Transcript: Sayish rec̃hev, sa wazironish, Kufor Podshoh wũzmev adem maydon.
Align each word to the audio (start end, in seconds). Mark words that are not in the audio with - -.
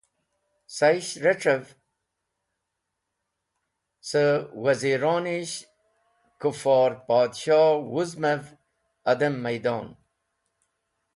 Sayish 0.75 1.11
rec̃hev, 1.23 1.63
sa 4.07 4.23
wazironish, 4.63 5.55
Kufor 6.41 6.91
Podshoh 7.07 7.75
wũzmev 7.91 8.43
adem 9.11 9.35
maydon. 9.43 9.87